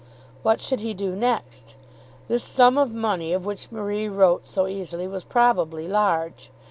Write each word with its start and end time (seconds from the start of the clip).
What 0.41 0.59
should 0.59 0.79
he 0.79 0.95
do 0.95 1.15
next? 1.15 1.75
This 2.27 2.43
sum 2.43 2.75
of 2.79 2.91
money 2.91 3.33
of 3.33 3.45
which 3.45 3.71
Marie 3.71 4.09
wrote 4.09 4.47
so 4.47 4.65
easily 4.65 5.07
was 5.07 5.23
probably 5.23 5.87
large. 5.87 6.49